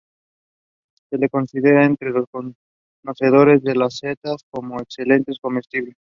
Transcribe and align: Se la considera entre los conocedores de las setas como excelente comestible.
Se 1.11 1.17
la 1.19 1.29
considera 1.29 1.85
entre 1.85 2.09
los 2.09 2.25
conocedores 2.31 3.61
de 3.61 3.75
las 3.75 3.99
setas 3.99 4.41
como 4.51 4.79
excelente 4.81 5.31
comestible. 5.39 5.93